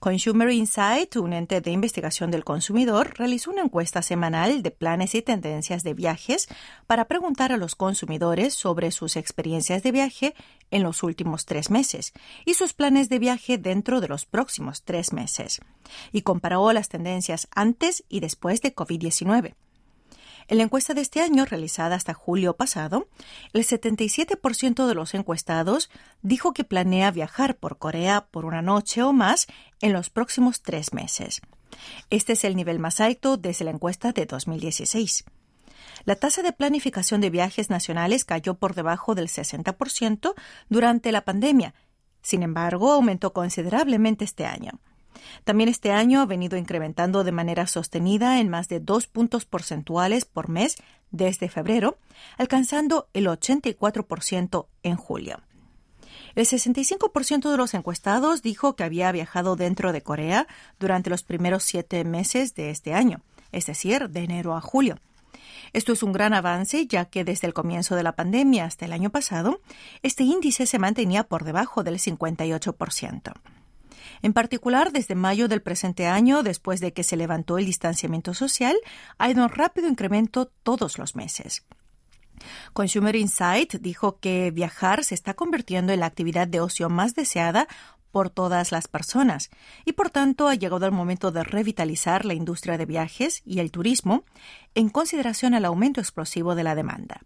Consumer 0.00 0.50
Insight, 0.50 1.16
un 1.16 1.32
ente 1.32 1.60
de 1.60 1.70
investigación 1.70 2.30
del 2.30 2.44
consumidor, 2.44 3.14
realizó 3.16 3.50
una 3.50 3.62
encuesta 3.62 4.02
semanal 4.02 4.62
de 4.62 4.70
planes 4.70 5.14
y 5.14 5.22
tendencias 5.22 5.82
de 5.82 5.94
viajes 5.94 6.48
para 6.86 7.06
preguntar 7.06 7.52
a 7.52 7.56
los 7.56 7.74
consumidores 7.74 8.54
sobre 8.54 8.90
sus 8.90 9.16
experiencias 9.16 9.82
de 9.82 9.92
viaje 9.92 10.34
en 10.70 10.82
los 10.82 11.02
últimos 11.02 11.44
tres 11.46 11.70
meses 11.70 12.12
y 12.44 12.54
sus 12.54 12.72
planes 12.72 13.08
de 13.08 13.18
viaje 13.18 13.58
dentro 13.58 14.00
de 14.00 14.08
los 14.08 14.26
próximos 14.26 14.82
tres 14.82 15.12
meses, 15.12 15.60
y 16.12 16.22
comparó 16.22 16.72
las 16.72 16.88
tendencias 16.88 17.48
antes 17.54 18.04
y 18.08 18.20
después 18.20 18.60
de 18.62 18.74
COVID-19. 18.74 19.54
En 20.48 20.58
la 20.58 20.64
encuesta 20.64 20.94
de 20.94 21.00
este 21.00 21.20
año, 21.20 21.44
realizada 21.44 21.96
hasta 21.96 22.14
julio 22.14 22.54
pasado, 22.56 23.08
el 23.52 23.64
77% 23.64 24.86
de 24.86 24.94
los 24.94 25.14
encuestados 25.14 25.90
dijo 26.22 26.52
que 26.52 26.64
planea 26.64 27.10
viajar 27.10 27.56
por 27.56 27.78
Corea 27.78 28.26
por 28.30 28.44
una 28.44 28.62
noche 28.62 29.02
o 29.02 29.12
más 29.12 29.46
en 29.80 29.92
los 29.92 30.10
próximos 30.10 30.62
tres 30.62 30.92
meses. 30.92 31.40
Este 32.10 32.34
es 32.34 32.44
el 32.44 32.56
nivel 32.56 32.78
más 32.78 33.00
alto 33.00 33.36
desde 33.36 33.64
la 33.64 33.70
encuesta 33.70 34.12
de 34.12 34.26
2016. 34.26 35.24
La 36.04 36.16
tasa 36.16 36.42
de 36.42 36.52
planificación 36.52 37.20
de 37.20 37.30
viajes 37.30 37.70
nacionales 37.70 38.24
cayó 38.24 38.54
por 38.54 38.74
debajo 38.74 39.14
del 39.14 39.28
60% 39.28 40.34
durante 40.68 41.12
la 41.12 41.24
pandemia. 41.24 41.74
Sin 42.22 42.42
embargo, 42.42 42.92
aumentó 42.92 43.32
considerablemente 43.32 44.24
este 44.24 44.46
año. 44.46 44.80
También 45.44 45.68
este 45.68 45.92
año 45.92 46.20
ha 46.20 46.26
venido 46.26 46.56
incrementando 46.56 47.24
de 47.24 47.32
manera 47.32 47.66
sostenida 47.66 48.40
en 48.40 48.48
más 48.48 48.68
de 48.68 48.80
dos 48.80 49.06
puntos 49.06 49.44
porcentuales 49.44 50.24
por 50.24 50.48
mes 50.48 50.76
desde 51.10 51.48
febrero, 51.48 51.98
alcanzando 52.38 53.08
el 53.12 53.26
84% 53.26 54.66
en 54.82 54.96
julio. 54.96 55.40
El 56.34 56.46
65% 56.46 57.50
de 57.50 57.56
los 57.56 57.74
encuestados 57.74 58.42
dijo 58.42 58.74
que 58.74 58.82
había 58.82 59.12
viajado 59.12 59.54
dentro 59.54 59.92
de 59.92 60.02
Corea 60.02 60.48
durante 60.80 61.10
los 61.10 61.22
primeros 61.22 61.62
siete 61.62 62.02
meses 62.04 62.54
de 62.54 62.70
este 62.70 62.92
año, 62.92 63.22
es 63.52 63.66
decir, 63.66 64.10
de 64.10 64.24
enero 64.24 64.56
a 64.56 64.60
julio. 64.60 64.96
Esto 65.72 65.92
es 65.92 66.02
un 66.02 66.12
gran 66.12 66.34
avance, 66.34 66.86
ya 66.86 67.04
que 67.04 67.24
desde 67.24 67.46
el 67.46 67.54
comienzo 67.54 67.96
de 67.96 68.02
la 68.02 68.16
pandemia 68.16 68.64
hasta 68.64 68.84
el 68.84 68.92
año 68.92 69.10
pasado, 69.10 69.60
este 70.02 70.24
índice 70.24 70.66
se 70.66 70.78
mantenía 70.78 71.24
por 71.24 71.44
debajo 71.44 71.82
del 71.84 71.98
58%. 71.98 73.32
En 74.24 74.32
particular, 74.32 74.90
desde 74.90 75.14
mayo 75.14 75.48
del 75.48 75.60
presente 75.60 76.06
año, 76.06 76.42
después 76.42 76.80
de 76.80 76.94
que 76.94 77.04
se 77.04 77.18
levantó 77.18 77.58
el 77.58 77.66
distanciamiento 77.66 78.32
social, 78.32 78.74
ha 79.18 79.28
ido 79.28 79.44
un 79.44 79.50
rápido 79.50 79.86
incremento 79.86 80.46
todos 80.62 80.96
los 80.96 81.14
meses. 81.14 81.66
Consumer 82.72 83.16
Insight 83.16 83.74
dijo 83.74 84.18
que 84.20 84.50
viajar 84.50 85.04
se 85.04 85.14
está 85.14 85.34
convirtiendo 85.34 85.92
en 85.92 86.00
la 86.00 86.06
actividad 86.06 86.48
de 86.48 86.60
ocio 86.60 86.88
más 86.88 87.14
deseada 87.14 87.68
por 88.12 88.30
todas 88.30 88.72
las 88.72 88.88
personas 88.88 89.50
y 89.84 89.92
por 89.92 90.08
tanto 90.08 90.48
ha 90.48 90.54
llegado 90.54 90.86
el 90.86 90.92
momento 90.92 91.30
de 91.30 91.44
revitalizar 91.44 92.24
la 92.24 92.32
industria 92.32 92.78
de 92.78 92.86
viajes 92.86 93.42
y 93.44 93.58
el 93.58 93.70
turismo 93.70 94.24
en 94.74 94.88
consideración 94.88 95.52
al 95.52 95.66
aumento 95.66 96.00
explosivo 96.00 96.54
de 96.54 96.64
la 96.64 96.74
demanda. 96.74 97.20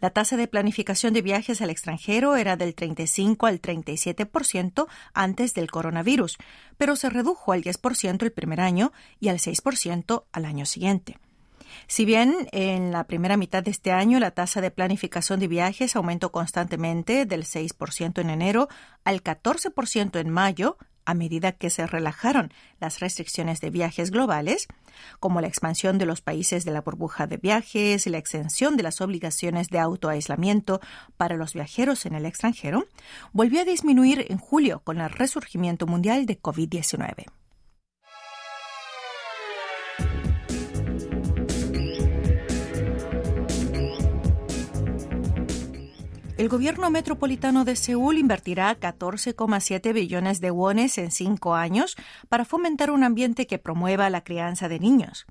La 0.00 0.10
tasa 0.10 0.36
de 0.36 0.48
planificación 0.48 1.12
de 1.12 1.22
viajes 1.22 1.60
al 1.60 1.70
extranjero 1.70 2.36
era 2.36 2.56
del 2.56 2.74
35 2.74 3.46
al 3.46 3.60
37% 3.60 4.86
antes 5.14 5.54
del 5.54 5.70
coronavirus, 5.70 6.38
pero 6.76 6.96
se 6.96 7.10
redujo 7.10 7.52
al 7.52 7.62
10% 7.62 8.22
el 8.22 8.32
primer 8.32 8.60
año 8.60 8.92
y 9.20 9.28
al 9.28 9.38
6% 9.38 10.24
al 10.32 10.44
año 10.44 10.66
siguiente. 10.66 11.18
Si 11.86 12.04
bien 12.04 12.48
en 12.52 12.90
la 12.92 13.04
primera 13.04 13.36
mitad 13.36 13.62
de 13.62 13.70
este 13.70 13.92
año 13.92 14.18
la 14.18 14.30
tasa 14.30 14.60
de 14.60 14.70
planificación 14.70 15.40
de 15.40 15.48
viajes 15.48 15.96
aumentó 15.96 16.32
constantemente 16.32 17.26
del 17.26 17.44
6% 17.44 18.20
en 18.20 18.30
enero 18.30 18.68
al 19.04 19.22
14% 19.22 20.18
en 20.18 20.30
mayo, 20.30 20.78
a 21.06 21.14
medida 21.14 21.52
que 21.52 21.70
se 21.70 21.86
relajaron 21.86 22.52
las 22.80 23.00
restricciones 23.00 23.60
de 23.60 23.70
viajes 23.70 24.10
globales, 24.10 24.66
como 25.20 25.40
la 25.40 25.46
expansión 25.46 25.98
de 25.98 26.06
los 26.06 26.20
países 26.20 26.64
de 26.64 26.72
la 26.72 26.82
burbuja 26.82 27.26
de 27.26 27.38
viajes 27.38 28.06
y 28.06 28.10
la 28.10 28.18
extensión 28.18 28.76
de 28.76 28.82
las 28.82 29.00
obligaciones 29.00 29.68
de 29.68 29.78
autoaislamiento 29.78 30.80
para 31.16 31.36
los 31.36 31.54
viajeros 31.54 32.06
en 32.06 32.14
el 32.14 32.26
extranjero, 32.26 32.86
volvió 33.32 33.62
a 33.62 33.64
disminuir 33.64 34.26
en 34.28 34.38
julio 34.38 34.80
con 34.84 35.00
el 35.00 35.10
resurgimiento 35.10 35.86
mundial 35.86 36.26
de 36.26 36.40
COVID-19. 36.40 37.26
El 46.46 46.50
gobierno 46.50 46.90
metropolitano 46.90 47.64
de 47.64 47.74
Seúl 47.74 48.18
invertirá 48.18 48.78
14,7 48.78 49.92
billones 49.92 50.40
de 50.40 50.52
wones 50.52 50.96
en 50.96 51.10
cinco 51.10 51.56
años 51.56 51.96
para 52.28 52.44
fomentar 52.44 52.92
un 52.92 53.02
ambiente 53.02 53.48
que 53.48 53.58
promueva 53.58 54.10
la 54.10 54.22
crianza 54.22 54.68
de 54.68 54.78
niños. 54.78 55.26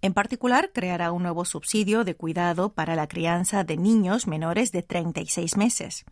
En 0.00 0.14
particular, 0.14 0.70
creará 0.72 1.12
un 1.12 1.22
nuevo 1.22 1.44
subsidio 1.44 2.02
de 2.04 2.16
cuidado 2.16 2.72
para 2.72 2.96
la 2.96 3.08
crianza 3.08 3.62
de 3.62 3.76
niños 3.76 4.26
menores 4.26 4.72
de 4.72 4.82
36 4.82 5.58
meses. 5.58 6.06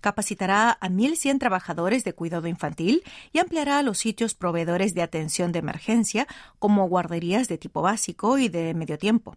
Capacitará 0.00 0.72
a 0.72 0.88
1.100 0.88 1.38
trabajadores 1.38 2.02
de 2.02 2.14
cuidado 2.14 2.48
infantil 2.48 3.04
y 3.32 3.38
ampliará 3.38 3.80
los 3.82 3.98
sitios 3.98 4.34
proveedores 4.34 4.94
de 4.94 5.02
atención 5.02 5.52
de 5.52 5.60
emergencia 5.60 6.26
como 6.58 6.88
guarderías 6.88 7.46
de 7.46 7.58
tipo 7.58 7.80
básico 7.80 8.38
y 8.38 8.48
de 8.48 8.74
medio 8.74 8.98
tiempo. 8.98 9.36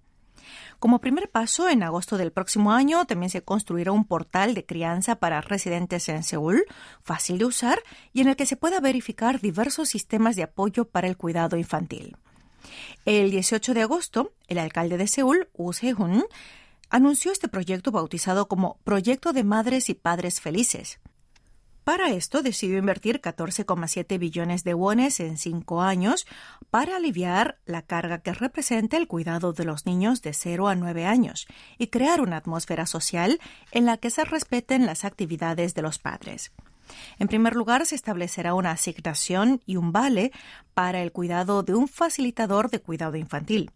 Como 0.80 1.00
primer 1.00 1.30
paso, 1.30 1.70
en 1.70 1.84
agosto 1.84 2.18
del 2.18 2.32
próximo 2.32 2.72
año 2.72 3.06
también 3.06 3.30
se 3.30 3.42
construirá 3.42 3.92
un 3.92 4.06
portal 4.06 4.54
de 4.54 4.66
crianza 4.66 5.16
para 5.16 5.42
residentes 5.42 6.08
en 6.10 6.24
Seúl, 6.24 6.66
fácil 7.04 7.38
de 7.38 7.46
usar 7.46 7.80
y 8.14 8.22
en 8.22 8.28
el 8.30 8.36
que 8.36 8.46
se 8.46 8.58
pueda 8.58 8.80
verificar 8.80 9.42
diversos 9.42 9.90
sistemas 9.90 10.36
de 10.36 10.44
apoyo 10.44 10.86
para 10.86 11.08
el 11.08 11.18
cuidado 11.18 11.58
infantil. 11.58 12.18
El 13.06 13.32
18 13.32 13.74
de 13.74 13.82
agosto, 13.82 14.34
el 14.48 14.60
alcalde 14.60 14.98
de 14.98 15.08
Seúl, 15.08 15.50
Woo 15.54 15.74
Se-hun, 15.74 16.26
anunció 16.90 17.32
este 17.32 17.48
proyecto 17.48 17.92
bautizado 17.92 18.48
como 18.48 18.78
Proyecto 18.84 19.34
de 19.34 19.44
Madres 19.44 19.90
y 19.90 19.94
Padres 19.94 20.42
Felices. 20.42 21.00
Para 21.88 22.10
esto 22.10 22.41
decidió 22.41 22.78
invertir 22.78 23.21
14,7 23.21 24.19
billones 24.19 24.65
de 24.65 24.73
wones 24.73 25.21
en 25.21 25.38
cinco 25.38 25.82
años 25.82 26.28
para 26.69 26.97
aliviar 26.97 27.60
la 27.65 27.82
carga 27.82 28.17
que 28.17 28.34
representa 28.34 28.97
el 28.97 29.08
cuidado 29.08 29.54
de 29.54 29.63
los 29.63 29.86
niños 29.86 30.21
de 30.21 30.34
0 30.34 30.67
a 30.67 30.76
9 30.76 31.06
años 31.06 31.47
y 31.78 31.88
crear 31.88 32.19
una 32.19 32.36
atmósfera 32.36 32.88
social 32.88 33.39
en 33.71 33.86
la 33.86 33.95
que 33.95 34.10
se 34.10 34.26
respeten 34.26 34.86
las 34.86 35.06
actividades 35.06 35.76
de 35.76 35.82
los 35.82 35.97
padres. 35.97 36.52
En 37.19 37.30
primer 37.30 37.56
lugar, 37.56 37.86
se 37.86 37.95
establecerá 37.95 38.54
una 38.54 38.71
asignación 38.71 39.62
y 39.65 39.78
un 39.78 39.93
vale 39.93 40.34
para 40.73 41.02
el 41.02 41.13
cuidado 41.13 41.63
de 41.63 41.73
un 41.73 41.88
facilitador 41.88 42.69
de 42.69 42.82
cuidado 42.82 43.15
infantil. 43.15 43.71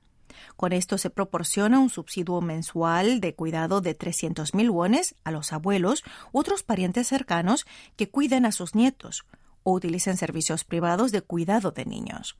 Con 0.56 0.74
esto 0.74 0.98
se 0.98 1.10
proporciona 1.10 1.80
un 1.80 1.90
subsidio 1.90 2.42
mensual 2.42 3.20
de 3.20 3.36
cuidado 3.36 3.82
de 3.82 3.98
300.000 3.98 4.70
wones 4.70 5.16
a 5.24 5.32
los 5.32 5.54
abuelos 5.54 6.04
u 6.32 6.40
otros 6.40 6.64
parientes 6.64 7.08
cercanos 7.08 7.66
que 7.96 8.10
cuiden 8.10 8.46
a 8.46 8.52
sus 8.52 8.76
nietos 8.76 9.26
o 9.64 9.74
utilicen 9.74 10.18
servicios 10.18 10.64
privados 10.64 11.12
de 11.12 11.22
cuidado 11.22 11.72
de 11.72 11.86
niños. 11.86 12.38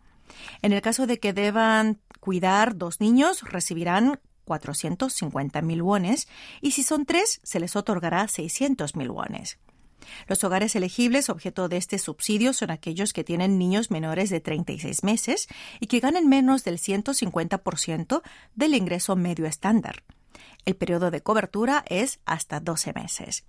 En 0.62 0.74
el 0.74 0.82
caso 0.82 1.08
de 1.08 1.20
que 1.20 1.34
deban 1.34 2.00
cuidar 2.20 2.78
dos 2.78 3.00
niños, 3.00 3.42
recibirán 3.44 4.20
450.000 4.46 5.82
wones 5.82 6.28
y 6.62 6.72
si 6.72 6.84
son 6.84 7.06
tres, 7.06 7.40
se 7.44 7.60
les 7.60 7.76
otorgará 7.76 8.26
600.000 8.26 9.10
wones. 9.10 9.60
Los 10.28 10.44
hogares 10.44 10.76
elegibles 10.76 11.30
objeto 11.30 11.70
de 11.70 11.78
este 11.78 11.98
subsidio 11.98 12.54
son 12.54 12.72
aquellos 12.72 13.14
que 13.14 13.24
tienen 13.24 13.58
niños 13.58 13.92
menores 13.92 14.30
de 14.30 14.40
36 14.40 15.04
meses 15.04 15.48
y 15.80 15.88
que 15.88 16.00
ganen 16.00 16.28
menos 16.28 16.64
del 16.64 16.78
150% 16.78 18.22
del 18.56 18.76
ingreso 18.76 19.16
medio 19.16 19.46
estándar. 19.46 20.04
El 20.66 20.76
periodo 20.76 21.12
de 21.12 21.22
cobertura 21.22 21.84
es 21.88 22.20
hasta 22.26 22.60
12 22.60 22.94
meses. 22.94 23.44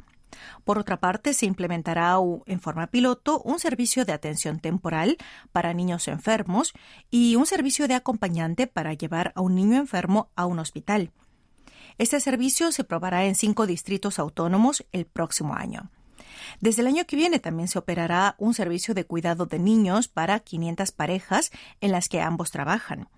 Por 0.64 0.78
otra 0.78 0.98
parte, 0.98 1.34
se 1.34 1.46
implementará 1.46 2.16
en 2.46 2.60
forma 2.60 2.86
piloto 2.86 3.40
un 3.42 3.58
servicio 3.58 4.04
de 4.04 4.12
atención 4.12 4.60
temporal 4.60 5.18
para 5.52 5.74
niños 5.74 6.08
enfermos 6.08 6.72
y 7.10 7.36
un 7.36 7.46
servicio 7.46 7.86
de 7.86 7.94
acompañante 7.94 8.66
para 8.66 8.94
llevar 8.94 9.32
a 9.36 9.42
un 9.42 9.54
niño 9.54 9.76
enfermo 9.76 10.30
a 10.34 10.46
un 10.46 10.58
hospital. 10.58 11.10
Este 11.98 12.20
servicio 12.20 12.72
se 12.72 12.84
probará 12.84 13.26
en 13.26 13.34
cinco 13.34 13.66
distritos 13.66 14.18
autónomos 14.18 14.84
el 14.92 15.04
próximo 15.04 15.54
año. 15.54 15.90
Desde 16.60 16.82
el 16.82 16.88
año 16.88 17.06
que 17.06 17.16
viene 17.16 17.38
también 17.38 17.68
se 17.68 17.78
operará 17.78 18.34
un 18.38 18.54
servicio 18.54 18.94
de 18.94 19.04
cuidado 19.04 19.46
de 19.46 19.58
niños 19.58 20.08
para 20.08 20.40
500 20.40 20.92
parejas 20.92 21.50
en 21.80 21.92
las 21.92 22.08
que 22.08 22.20
ambos 22.20 22.50
trabajan. 22.50 23.08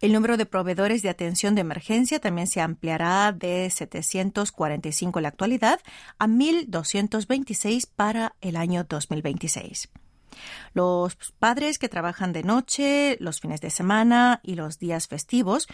El 0.00 0.14
número 0.14 0.38
de 0.38 0.46
proveedores 0.46 1.02
de 1.02 1.10
atención 1.10 1.54
de 1.54 1.60
emergencia 1.60 2.20
también 2.20 2.46
se 2.46 2.62
ampliará 2.62 3.32
de 3.32 3.68
745 3.68 5.18
en 5.18 5.22
la 5.22 5.28
actualidad 5.28 5.80
a 6.18 6.26
1.226 6.26 7.86
para 7.94 8.34
el 8.40 8.56
año 8.56 8.84
2026. 8.84 9.90
Los 10.74 11.16
padres 11.38 11.78
que 11.78 11.88
trabajan 11.88 12.32
de 12.32 12.42
noche, 12.42 13.16
los 13.20 13.40
fines 13.40 13.60
de 13.60 13.70
semana 13.70 14.40
y 14.42 14.54
los 14.54 14.78
días 14.78 15.08
festivos 15.08 15.66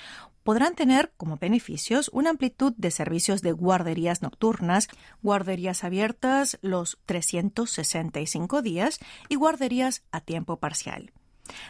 podrán 0.43 0.75
tener 0.75 1.13
como 1.17 1.37
beneficios 1.39 2.11
una 2.13 2.31
amplitud 2.31 2.73
de 2.77 2.91
servicios 2.91 3.43
de 3.43 3.53
guarderías 3.53 4.23
nocturnas, 4.23 4.89
guarderías 5.23 5.85
abiertas 5.85 6.59
los 6.63 6.99
365 7.07 8.63
días 8.63 9.01
y 9.29 9.35
guarderías 9.35 10.05
a 10.13 10.21
tiempo 10.21 10.59
parcial. 10.59 11.13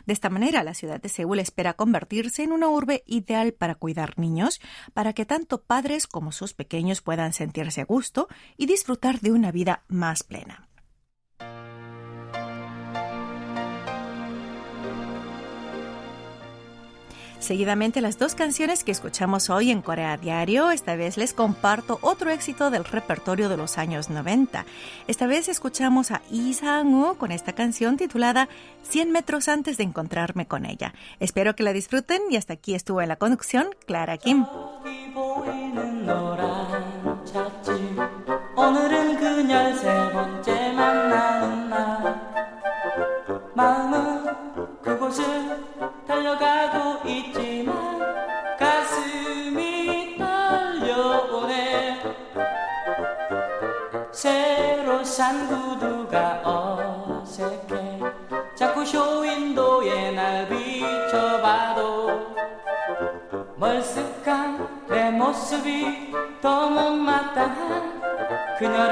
De 0.06 0.12
esta 0.12 0.30
manera, 0.30 0.62
la 0.64 0.74
ciudad 0.74 1.00
de 1.00 1.08
Seúl 1.08 1.38
espera 1.38 1.74
convertirse 1.74 2.42
en 2.42 2.52
una 2.52 2.68
urbe 2.68 3.02
ideal 3.06 3.52
para 3.52 3.74
cuidar 3.74 4.18
niños, 4.18 4.60
para 4.94 5.12
que 5.12 5.26
tanto 5.26 5.62
padres 5.62 6.06
como 6.06 6.32
sus 6.32 6.54
pequeños 6.54 7.02
puedan 7.02 7.32
sentirse 7.32 7.82
a 7.82 7.84
gusto 7.84 8.28
y 8.56 8.66
disfrutar 8.66 9.20
de 9.20 9.32
una 9.32 9.52
vida 9.52 9.84
más 9.88 10.22
plena. 10.22 10.68
Seguidamente 17.38 18.00
las 18.00 18.18
dos 18.18 18.34
canciones 18.34 18.82
que 18.82 18.92
escuchamos 18.92 19.50
hoy 19.50 19.70
en 19.70 19.82
Corea 19.82 20.16
Diario, 20.16 20.70
esta 20.70 20.96
vez 20.96 21.16
les 21.16 21.34
comparto 21.34 21.98
otro 22.02 22.30
éxito 22.30 22.70
del 22.70 22.84
repertorio 22.84 23.48
de 23.48 23.56
los 23.56 23.78
años 23.78 24.10
90. 24.10 24.64
Esta 25.06 25.26
vez 25.26 25.48
escuchamos 25.48 26.10
a 26.10 26.22
Lee 26.30 26.54
Sang-woo 26.54 27.16
con 27.16 27.32
esta 27.32 27.52
canción 27.52 27.96
titulada 27.96 28.48
100 28.84 29.12
metros 29.12 29.48
antes 29.48 29.76
de 29.76 29.84
encontrarme 29.84 30.46
con 30.46 30.64
ella. 30.64 30.94
Espero 31.20 31.54
que 31.54 31.62
la 31.62 31.72
disfruten 31.72 32.22
y 32.30 32.36
hasta 32.36 32.54
aquí 32.54 32.74
estuvo 32.74 33.02
en 33.02 33.08
la 33.08 33.16
conducción 33.16 33.68
Clara 33.86 34.16
Kim. 34.16 34.46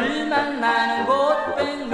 물만 0.05 0.61
많은 0.61 1.07
곳 1.07 1.57
백만 1.57 1.94